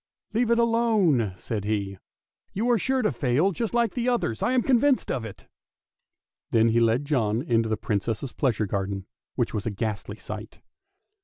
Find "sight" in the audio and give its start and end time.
10.17-10.59